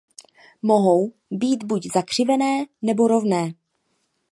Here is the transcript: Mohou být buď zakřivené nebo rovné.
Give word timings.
Mohou 0.61 1.13
být 1.31 1.63
buď 1.63 1.87
zakřivené 1.93 2.65
nebo 2.81 3.07
rovné. 3.07 3.53